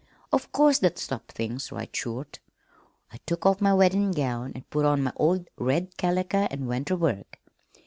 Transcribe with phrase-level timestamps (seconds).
[0.33, 2.39] Of course that stopped things right short.
[3.11, 6.87] I took off my weddin' gown an' put on my old red caliker an' went
[6.87, 7.37] ter work.